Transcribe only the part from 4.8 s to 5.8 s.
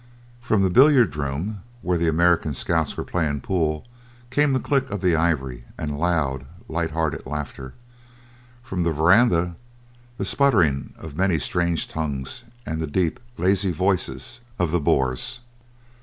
of the ivory